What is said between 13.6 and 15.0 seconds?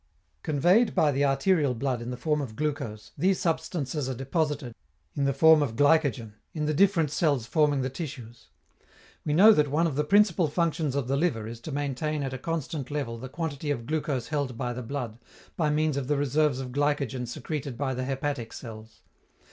of glucose held by the